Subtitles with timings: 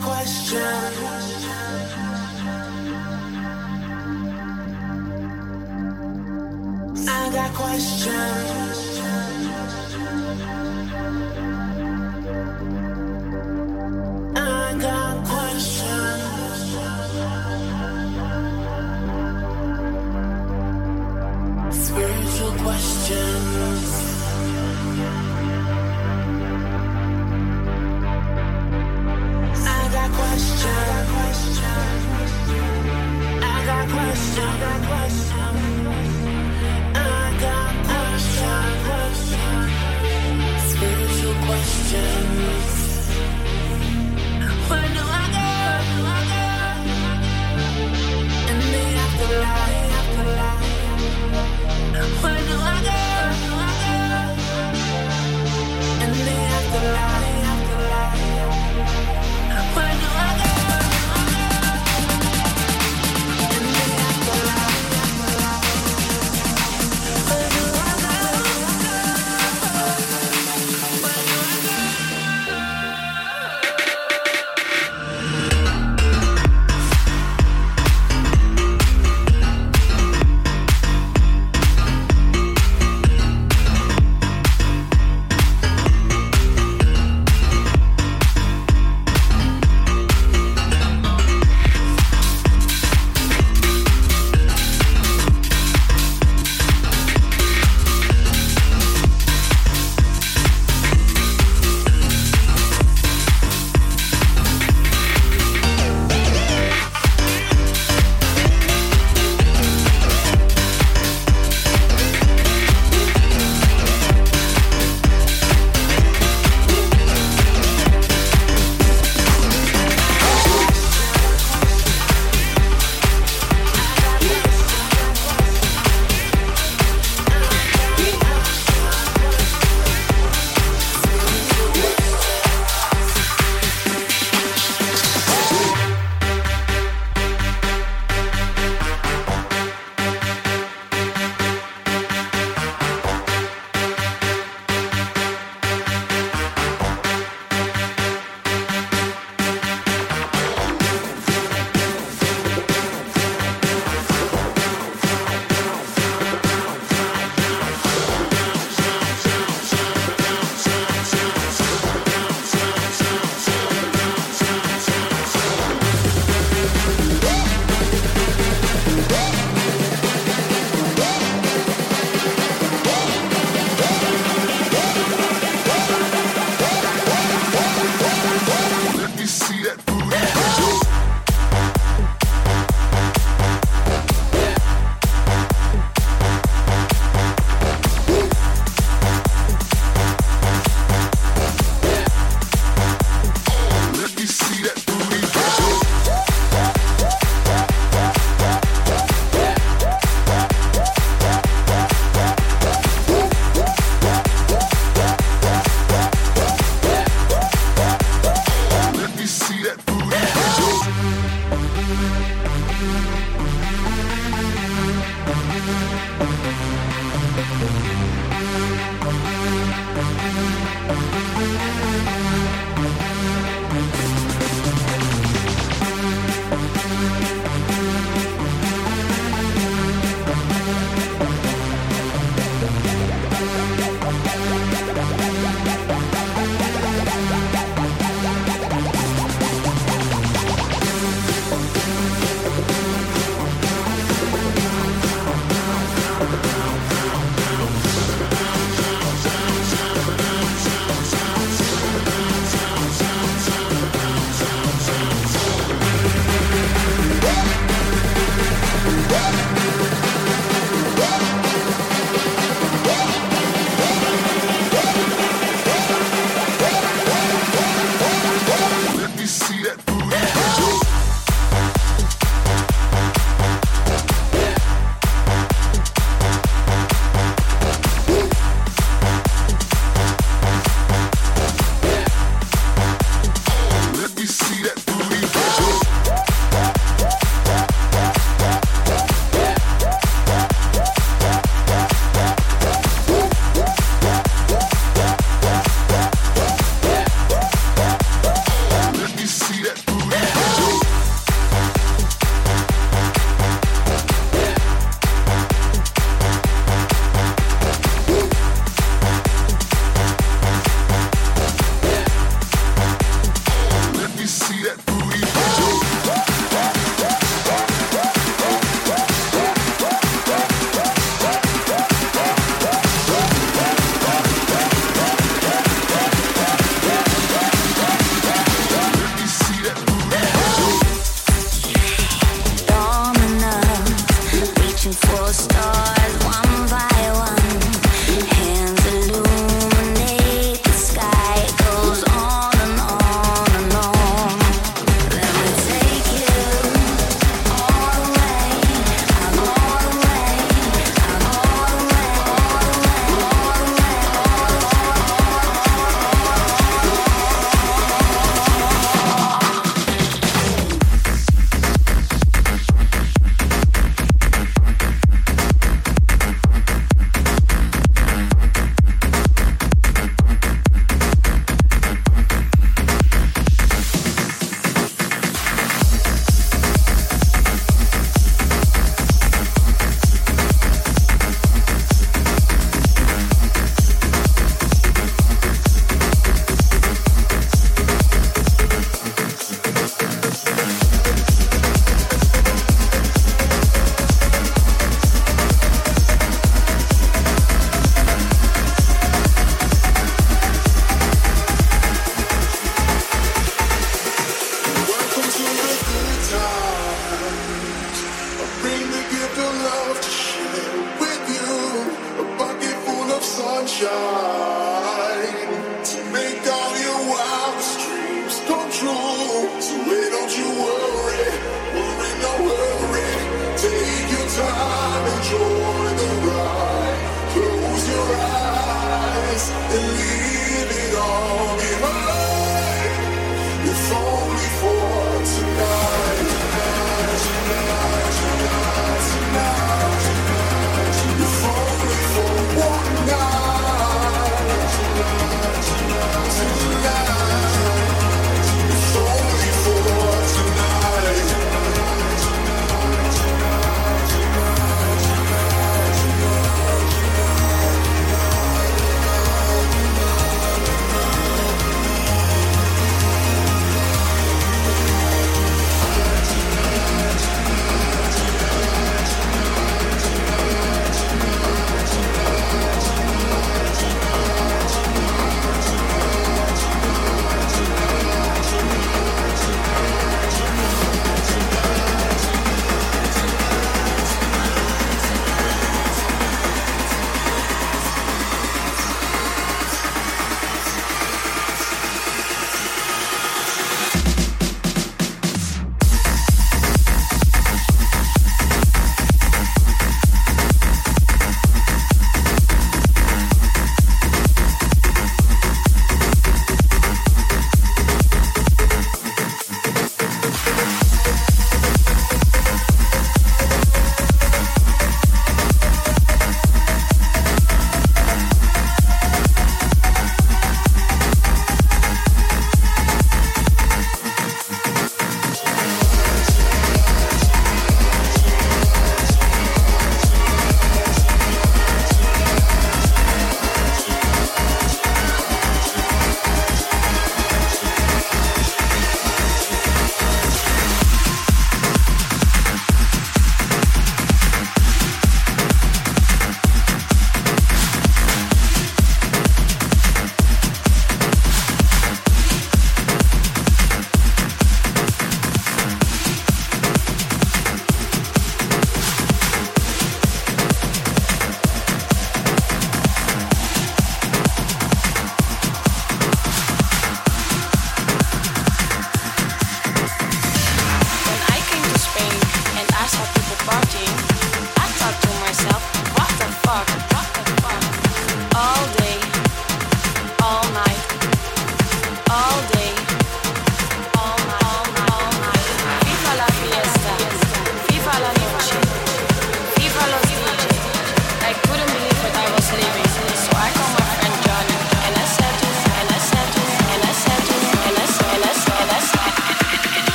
[0.00, 1.11] question.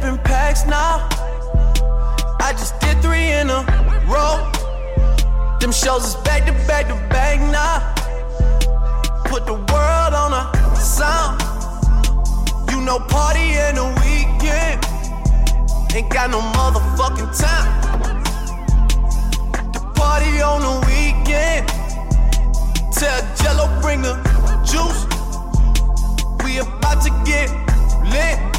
[0.00, 1.08] Flipping packs now.
[2.40, 3.62] I just did three in a
[4.06, 4.50] row.
[5.60, 7.94] Them shows is back to back to back now.
[9.26, 11.40] Put the world on a sound.
[12.70, 14.80] You know, party in the weekend.
[15.94, 17.70] Ain't got no motherfucking time.
[19.72, 21.68] The party on the weekend.
[22.92, 24.14] Tell Jello bring the
[24.64, 25.04] juice.
[26.44, 27.50] We about to get
[28.04, 28.49] lit.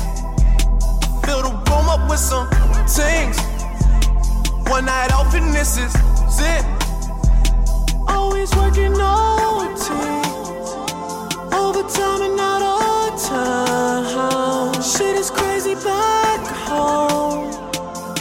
[1.25, 2.47] Fill the room up with some
[2.87, 3.37] things.
[4.69, 5.93] One night off and this is
[6.39, 6.65] it.
[8.07, 9.85] Always working OT.
[11.53, 14.81] Overtime and out of time.
[14.81, 17.49] Shit is crazy back home.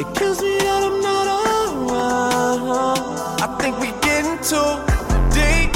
[0.01, 3.41] It kills me that I'm not around.
[3.43, 4.71] I think we getting too
[5.39, 5.71] deep.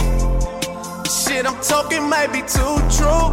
[1.10, 3.28] Shit I'm talking might be too true.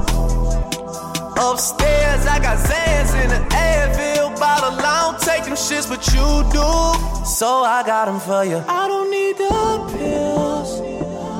[1.43, 4.77] Upstairs, I got Xans in the Advil bottle.
[4.79, 7.25] I don't take them shits, but you do.
[7.25, 8.63] So I got them for you.
[8.67, 10.79] I don't need the pills.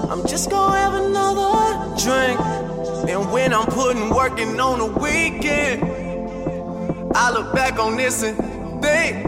[0.10, 1.52] I'm just gonna have another
[2.02, 2.40] drink.
[3.12, 5.84] And when I'm putting working on the weekend,
[7.16, 8.36] I look back on this and
[8.82, 9.24] think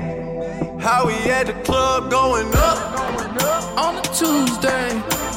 [0.79, 2.77] how we at the club going up.
[3.77, 4.89] On a Tuesday,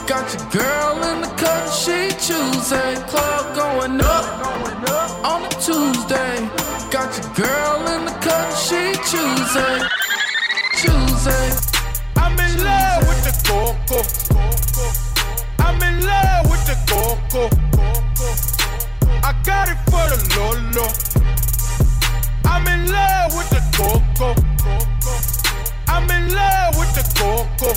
[0.07, 2.97] got your girl in the cut, she choosing.
[3.07, 4.27] Club going up.
[5.25, 6.37] On a Tuesday,
[6.91, 9.83] got your girl in the cut, she choosing.
[10.81, 11.53] Choosing.
[12.17, 13.99] I'm in love with the coco.
[15.59, 17.49] I'm in love with the coco.
[19.23, 20.26] I got it for the
[27.57, 27.73] coco.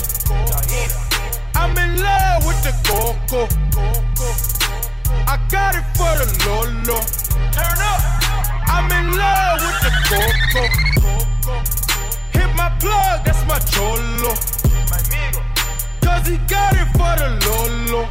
[1.54, 3.48] I'm in love with the coco.
[5.26, 7.00] I got it for the lolo.
[7.52, 8.00] Turn up.
[8.68, 10.62] I'm in love with the coco.
[12.32, 14.34] Hit my plug, that's my cholo.
[16.02, 18.06] Cause he got it for the lolo.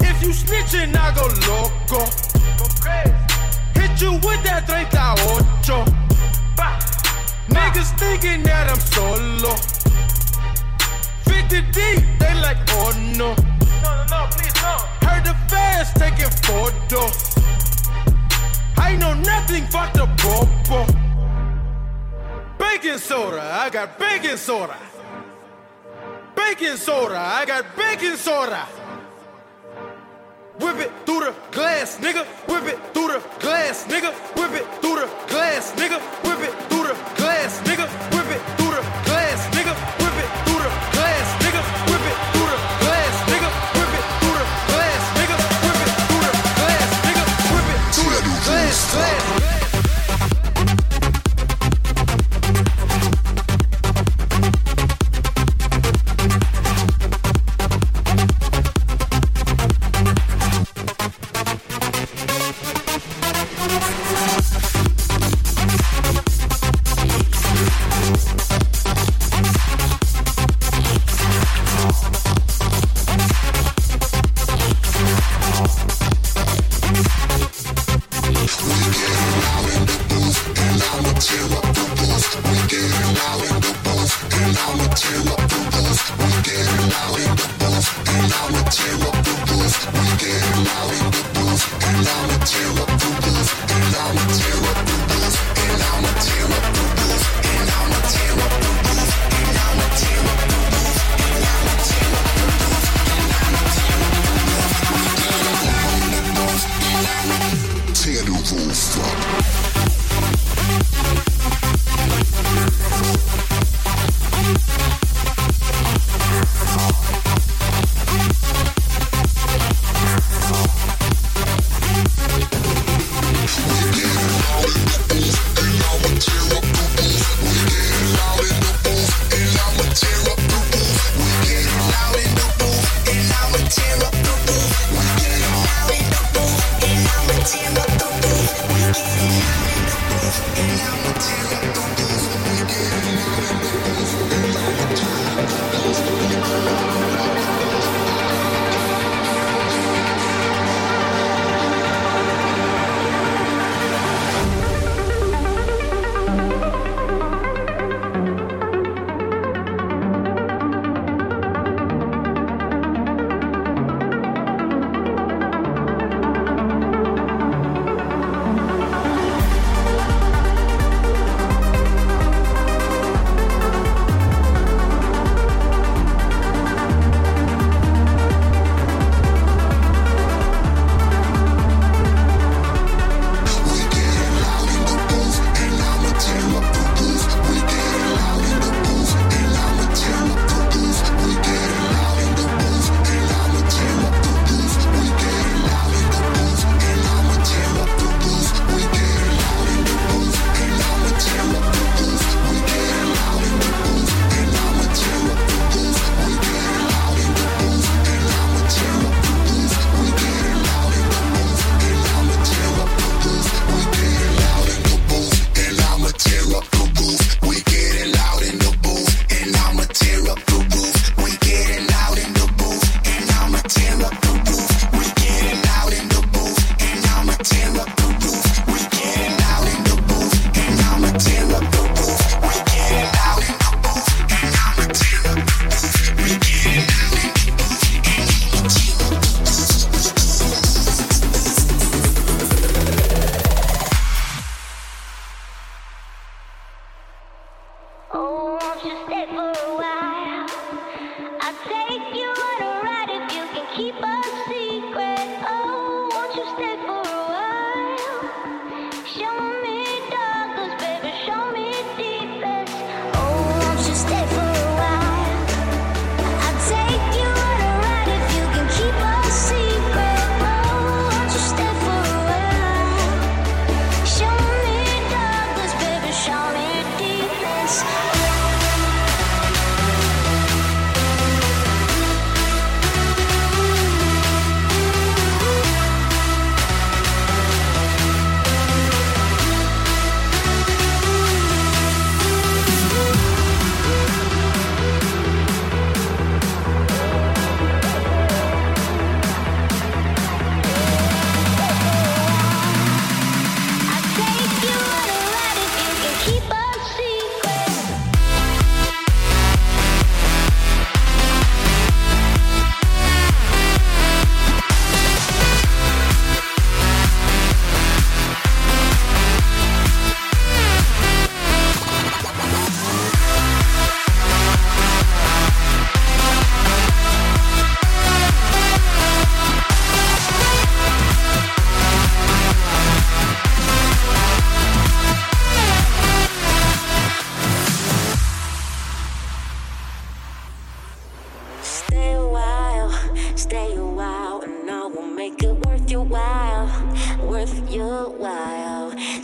[0.00, 2.04] If you snitching, I go loco.
[3.74, 4.86] Hit you with that 38.
[7.48, 9.75] Niggas thinking that I'm solo.
[11.48, 13.34] 50 deep, they like, oh no.
[13.82, 14.76] No, no, no, please no.
[15.06, 17.36] Heard the fans taking photos.
[18.76, 20.86] I know nothing but the popo.
[22.58, 24.76] Baking soda, I got baking soda.
[26.34, 28.66] Baking soda, I got baking soda.
[30.58, 32.24] Whip it through the glass, nigga.
[32.48, 34.12] Whip it through the glass, nigga.
[34.36, 36.00] Whip it through the glass, nigga.
[36.24, 38.15] Whip it through the glass, nigga.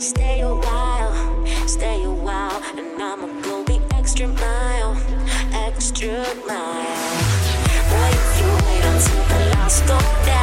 [0.03, 4.97] Stay a while, stay a while, and I'ma go the extra mile,
[5.53, 7.13] extra mile.
[7.87, 10.42] Boy, if you wait until the lights go down.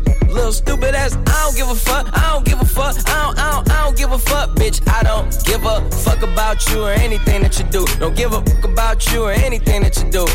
[0.31, 3.37] Little stupid ass, I don't give a fuck, I don't give a fuck, I don't,
[3.37, 4.81] I don't, I don't give a fuck, bitch.
[4.87, 7.85] I don't give a fuck about you or anything that you do.
[7.99, 10.25] Don't give a fuck about you or anything that you do.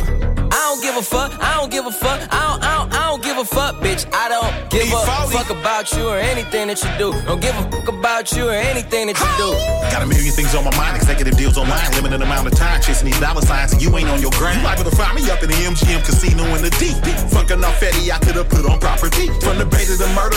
[0.52, 3.08] I don't give a fuck, I don't give a fuck, I don't, I don't, I
[3.08, 4.04] don't give a fuck, bitch.
[4.12, 5.00] I don't give a
[5.32, 7.12] fuck about you or anything that you do.
[7.24, 9.50] Don't give a fuck about you or anything that you do.
[9.90, 13.06] Got a million things on my mind, executive deals online, limited amount of time, chasing
[13.06, 14.58] these dollar signs, and you ain't on your grind.
[14.60, 16.96] You liable to find me up in the MGM casino in the deep.
[17.32, 19.28] Fuck enough Fetty, I could have put on property.
[19.40, 19.55] From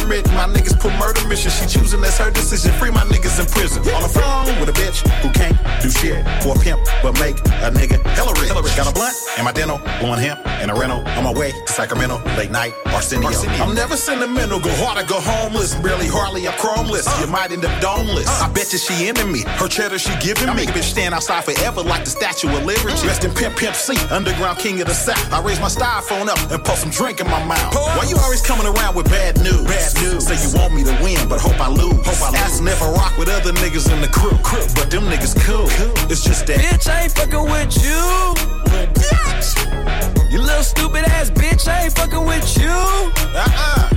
[0.09, 1.51] murder my niggas put murder mission.
[1.51, 2.71] She choosing, that's her decision.
[2.73, 3.81] Free my niggas in prison.
[3.93, 7.37] On the phone with a bitch who can't do shit for a pimp, but make
[7.39, 8.38] a nigga hella.
[8.79, 11.03] Got a blunt and my dental, blowing hemp and a rental.
[11.19, 13.27] On my way to Sacramento, late night, Arsenio.
[13.27, 13.59] Arsenio.
[13.59, 15.75] I'm never sentimental, go hard or go homeless.
[15.75, 17.03] Barely hardly a chromeless.
[17.05, 17.19] Uh.
[17.19, 18.31] You might end up domeless.
[18.39, 18.47] Uh.
[18.47, 19.43] I bet you she into me.
[19.59, 20.63] Her cheddar she giving I me.
[20.63, 22.95] Make a bitch stand outside forever like the Statue of Liberty.
[22.95, 23.07] Mm.
[23.07, 25.27] Rest in Pimp Pimp C, underground king of the South.
[25.27, 27.75] I raise my styrofoam up and pour some drink in my mouth.
[27.75, 29.67] Why you always coming around with bad news?
[29.67, 30.23] Bad news.
[30.23, 31.99] Say you want me to win, but hope I lose.
[32.07, 32.63] Hope I lose.
[32.63, 34.39] I rock with other niggas in the crew.
[34.39, 34.63] crew.
[34.71, 35.67] But them niggas cool.
[35.67, 35.91] cool.
[36.07, 36.63] It's just that.
[36.63, 38.68] Bitch, I ain't fucking with you.
[38.69, 40.31] Bitch.
[40.31, 42.69] You little stupid ass bitch, I ain't fucking with you.
[42.69, 43.89] Uh-uh.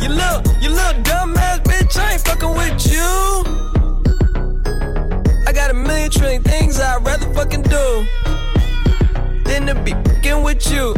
[0.00, 3.08] You little, you little dumb ass bitch, I ain't fucking with you.
[5.46, 8.06] I got a million trillion things I'd rather fucking do
[9.44, 10.94] than to be fucking with you.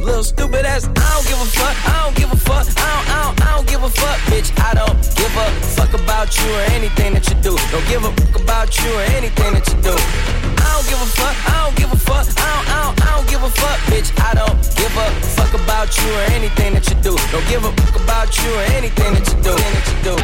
[0.00, 3.10] Little stupid ass, I don't give a fuck, I don't give a fuck, I don't,
[3.10, 4.50] I don't, I don't give a fuck, bitch.
[4.58, 7.56] I don't give a fuck about you or anything that you do.
[7.70, 10.39] Don't give a fuck about you or anything that you do.
[10.60, 13.16] I don't give a fuck, I don't give a fuck, I don't, I don't, I
[13.16, 14.10] don't give a fuck, bitch.
[14.20, 17.16] I don't give a fuck about you or anything that you do.
[17.32, 19.54] Don't give a fuck about you or anything that you do.
[19.56, 20.16] That you do.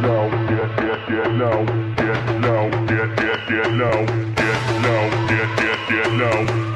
[0.00, 0.16] No,
[0.48, 0.66] yeah,
[3.20, 3.92] yeah, yeah, no,
[4.38, 6.69] yeah, no, yeah, yeah, yeah, no,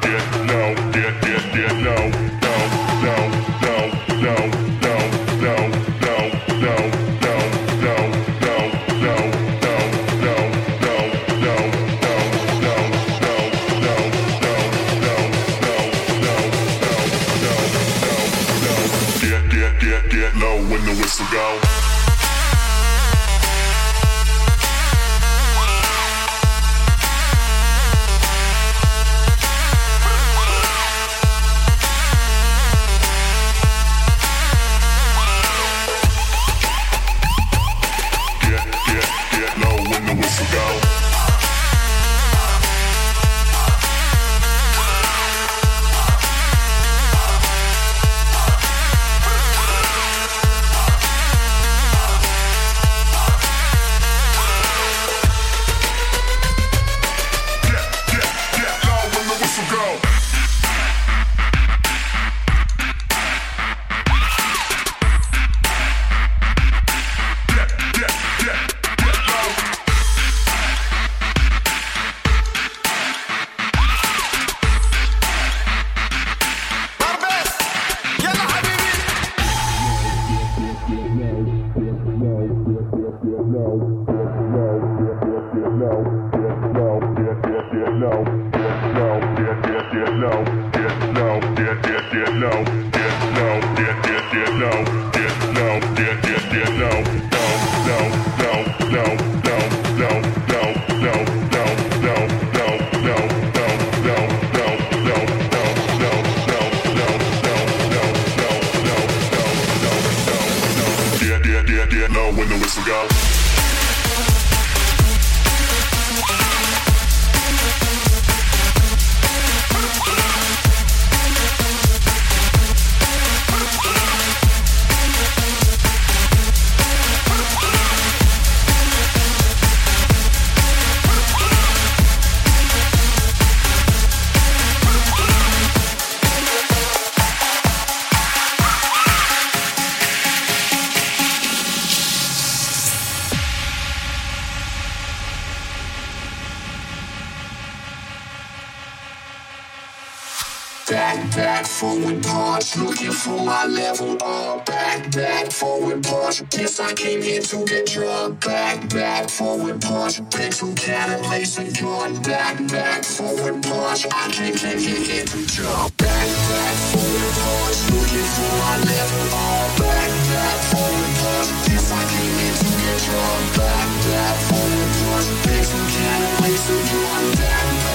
[150.87, 152.77] Back, back, forward punch.
[152.77, 154.67] Looking for my level up.
[154.67, 156.47] Back, back, forward punch.
[156.51, 158.45] Guess I came here to get drunk.
[158.45, 160.21] Back, back, forward punch.
[160.29, 162.21] Been too Cadillacs and gun.
[162.21, 164.05] Back, back, forward punch.
[164.13, 165.97] I came, came here, here to jump.
[165.97, 167.79] Back, back, forward punch.
[167.89, 169.79] Looking for my level up.
[169.81, 171.49] Back, back, forward punch.
[171.65, 173.57] Guess I came here to get drunk.
[173.57, 175.29] Back, back, forward punch.
[175.49, 177.25] Been too Cadillacs and gun.
[177.41, 177.94] Back, back.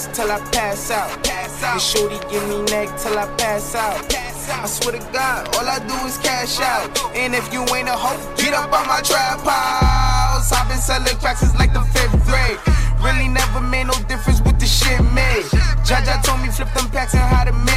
[0.00, 1.24] checks till I pass out.
[1.24, 1.72] Pass out.
[1.72, 4.08] And shorty give me neck till I pass out.
[4.08, 4.64] Pass out.
[4.64, 6.88] I swear to God, all I do is cash out.
[7.14, 10.52] And if you ain't a hoe, get up on my trap house.
[10.52, 12.58] I've been selling cracks since like the fifth grade.
[13.02, 15.44] Really never made no difference with the shit made.
[15.84, 17.69] Jaja told me flip them packs and how to maintain.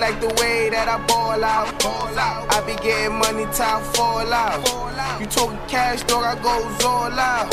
[0.00, 1.68] Like the way that I ball out.
[1.78, 2.48] Ball out.
[2.50, 4.64] I be getting money till fall out.
[5.20, 7.52] You talking cash, dog, I goes all out.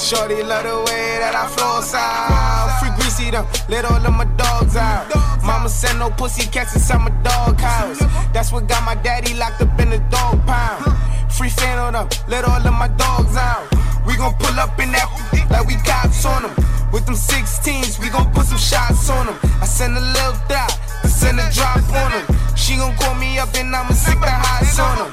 [0.00, 2.80] Shorty love the way that I flow out.
[2.80, 5.04] Free greasy them, let all of my dogs out.
[5.44, 8.00] Mama send no pussy cats inside my dog house.
[8.32, 10.96] That's what got my daddy locked up in the dog pound.
[11.30, 13.68] Free fan on them, let all of my dogs out.
[14.06, 15.08] We gon' pull up in that
[15.50, 16.71] like we cops on them.
[17.12, 19.38] Them 16s, we gon' put some shots on them.
[19.60, 20.72] I send a little dot
[21.04, 22.56] send a drop on him.
[22.56, 25.12] She gon' call me up and I'ma sick the highs on him.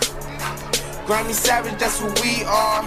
[1.03, 2.85] Grammy Savage, that's what we are.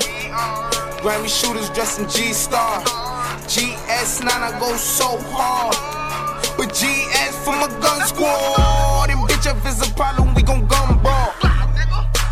[1.05, 2.81] Grammy shooters dressed in G-Star.
[3.53, 5.77] GS9, I go so hard.
[6.57, 9.11] But GS for my gun squad.
[9.11, 11.35] And bitch, if it's a problem, we gon' gun brawl.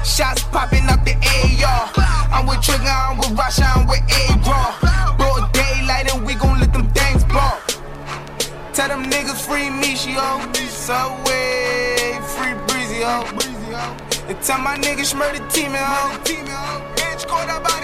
[0.02, 1.92] Shots popping out the AR.
[2.32, 4.89] I'm with Trigger, I'm with Rasha, I'm with A-Raw.
[8.80, 10.40] Tell them niggas free me, she ho.
[10.54, 13.28] Subway, free breezy ho.
[14.26, 16.16] And tell my niggas murder team ho.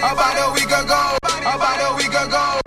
[0.01, 2.66] About a week ago, about a week ago,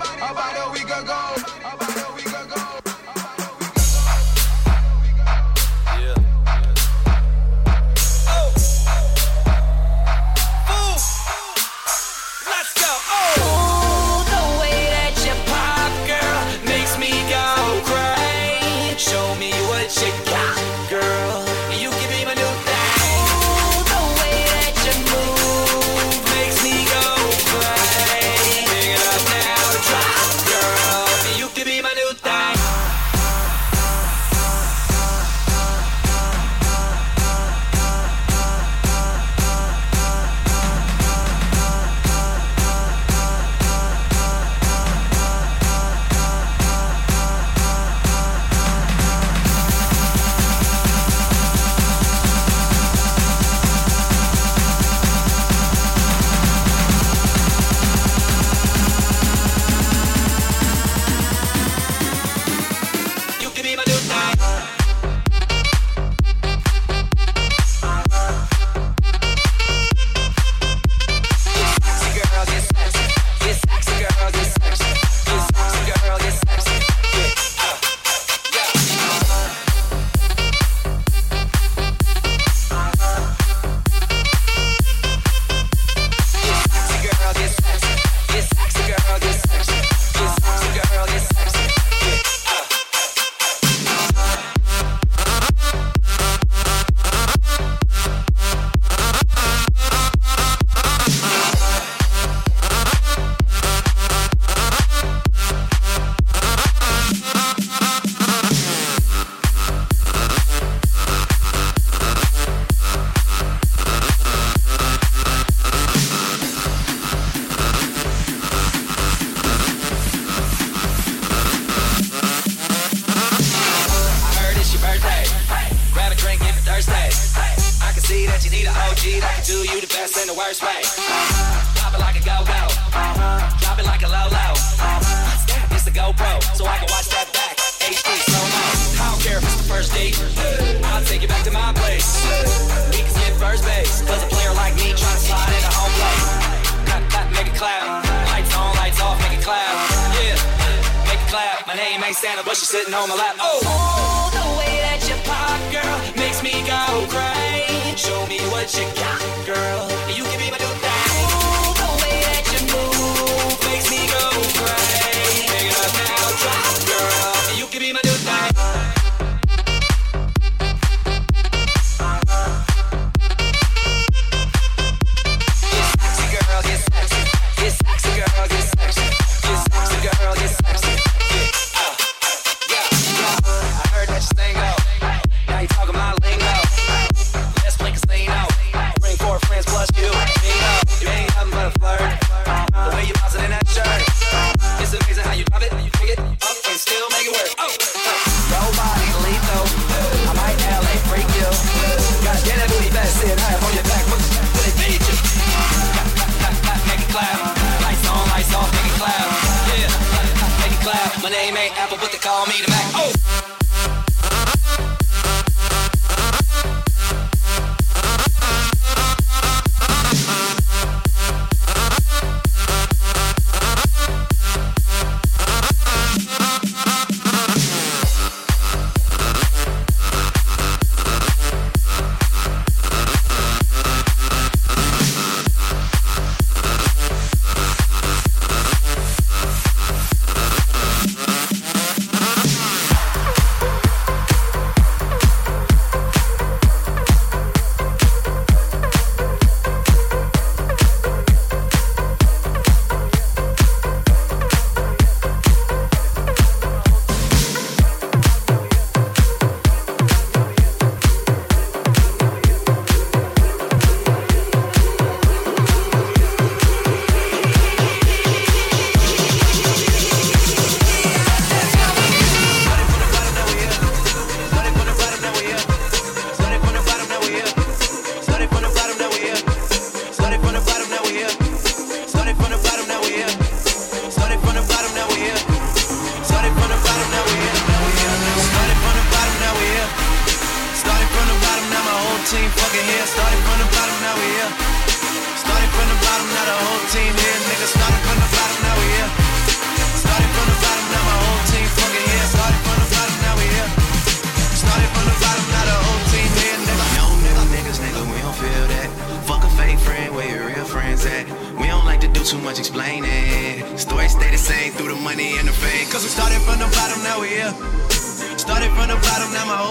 [212.41, 212.93] call me the Mac.
[212.95, 213.20] Oh.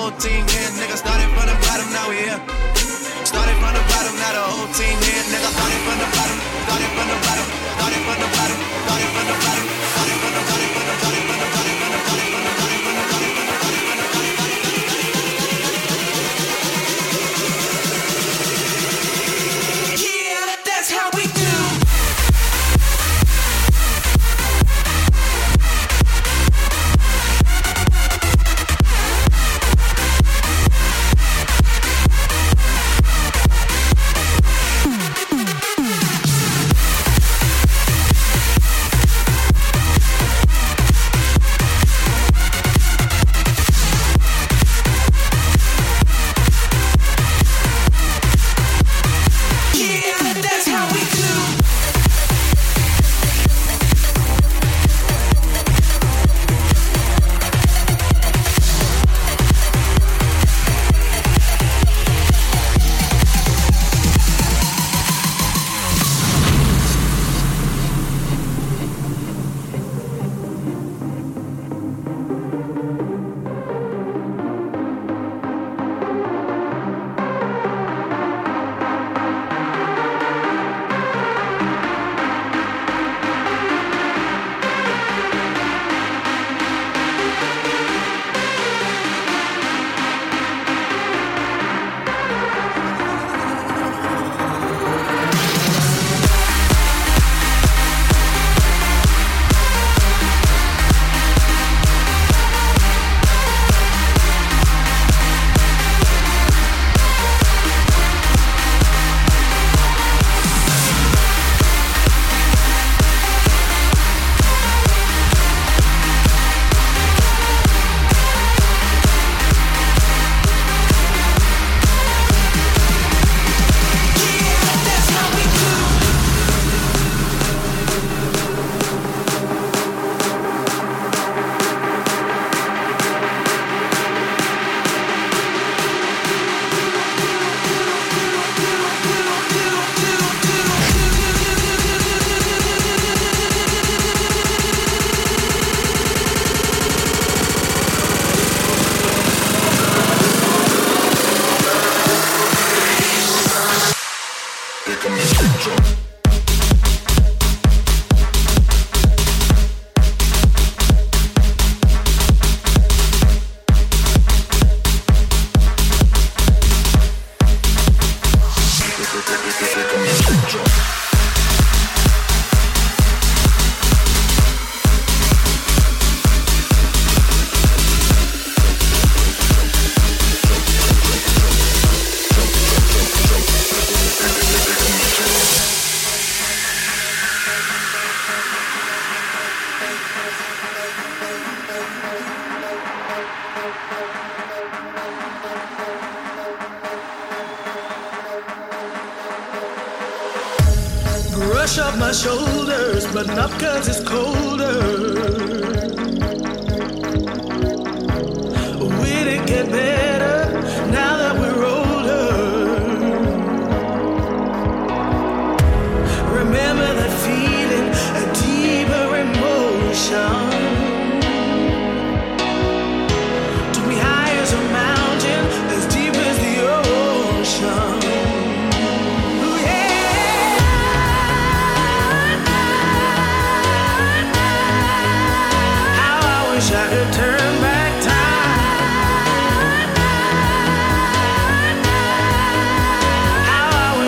[0.09, 0.48] Whole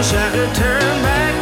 [0.02, 1.41] wish I could turn back?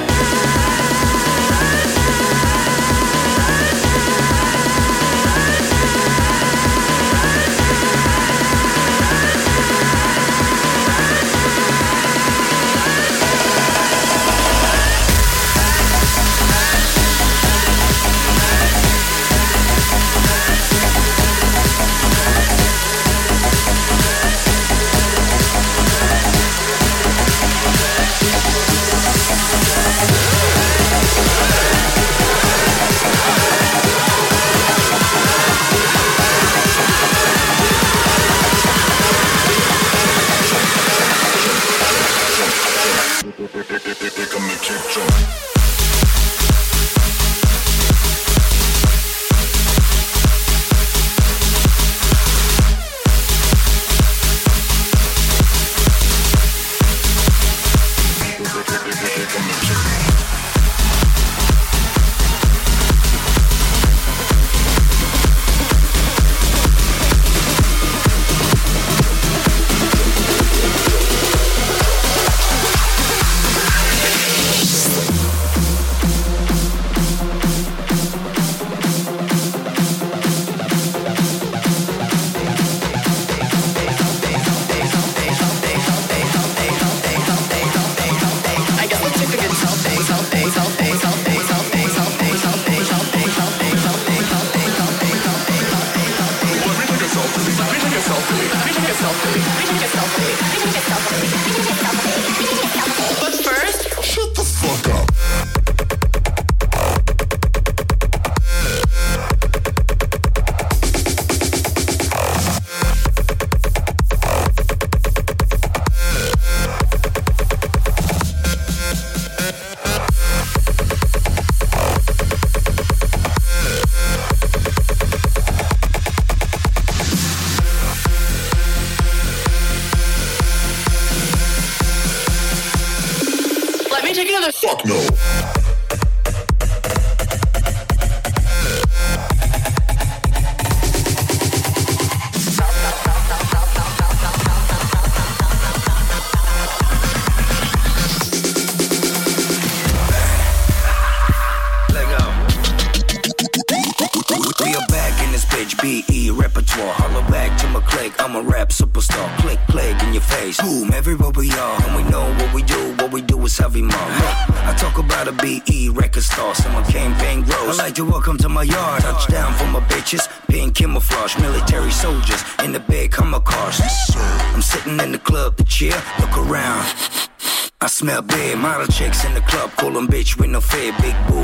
[178.87, 180.93] chicks in the club, call them bitch with no fear.
[181.01, 181.38] Big boy.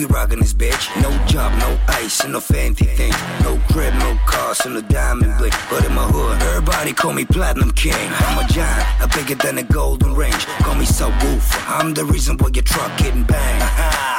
[0.00, 0.88] be rocking this bitch.
[1.02, 3.12] No job, no ice, and no fancy thing.
[3.42, 5.52] No crib, no cars, and no diamond bling.
[5.68, 7.94] But in my hood, everybody call me Platinum King.
[7.94, 10.46] I'm a giant, I'm bigger than a golden range.
[10.64, 11.46] Call me so wolf.
[11.68, 13.62] I'm the reason why your truck getting banged.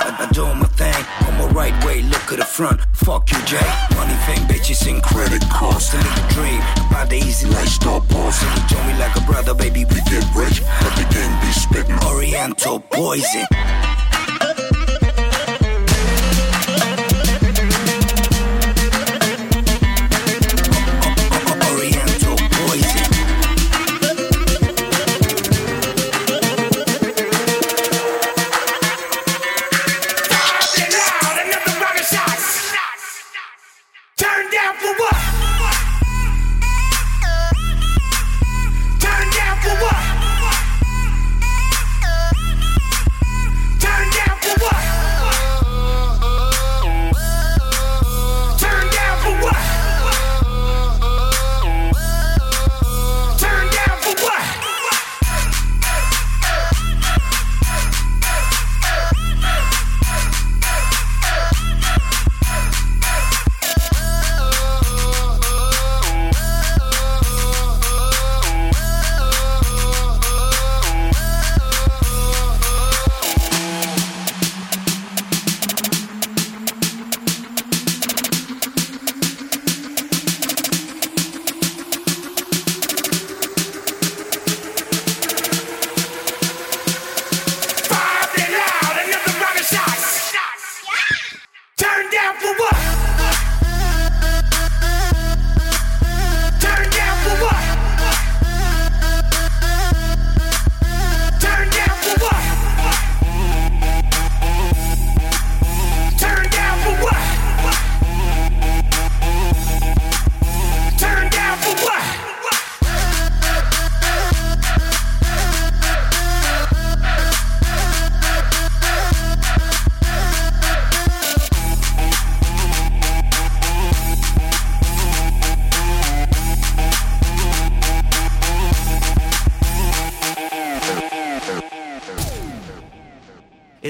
[0.01, 2.79] I, do my thing, on my right way, look at the front.
[2.93, 3.71] Fuck you, Jay.
[3.95, 5.93] Money thing, bitches, and credit costs.
[5.95, 9.85] And a dream about the easy life, stop you Join me like a brother, baby,
[9.85, 10.61] we get rich.
[10.81, 13.47] But the game be spittin' Oriental poison.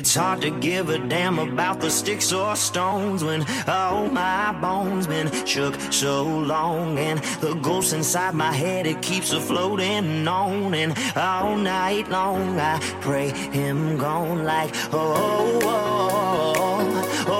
[0.02, 5.06] It's hard to give a damn about the sticks or stones when all my bones
[5.06, 6.98] been shook so long.
[6.98, 10.74] And the ghost inside my head it keeps a floating on.
[10.74, 16.02] And all night long I pray him gone like oh oh
[17.28, 17.36] oh,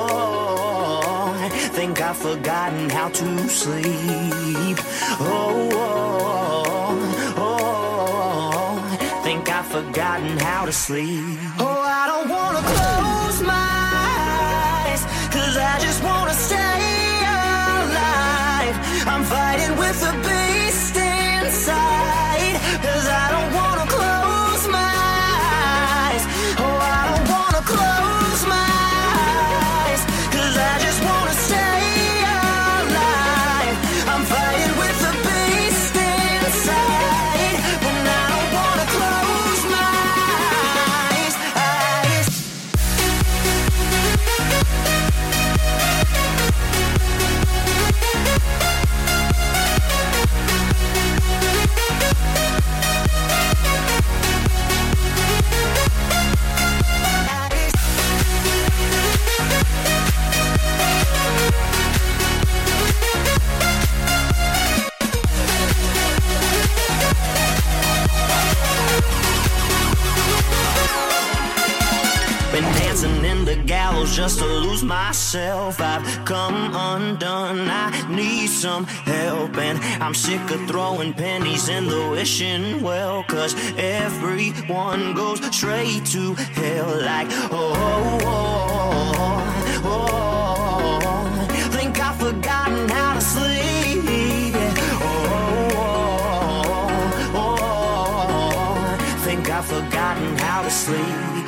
[1.44, 1.50] oh.
[1.74, 4.78] Think I've forgotten how to sleep.
[5.20, 9.22] Oh oh oh.
[9.24, 11.40] Think I've forgotten how to sleep
[19.14, 20.31] I'm fighting with the
[73.72, 75.80] gallows just to lose myself.
[75.80, 77.70] I've come undone.
[77.70, 79.56] I need some help.
[79.58, 83.24] And I'm sick of throwing pennies in the wishing well.
[83.24, 87.02] Cause everyone goes straight to hell.
[87.12, 88.60] Like, oh, oh,
[89.86, 90.10] oh,
[91.06, 91.48] oh.
[91.72, 94.04] Think I've forgotten how to sleep.
[95.00, 95.32] Oh,
[95.80, 96.64] oh,
[97.36, 99.24] oh, oh.
[99.24, 101.41] Think I've forgotten how to sleep.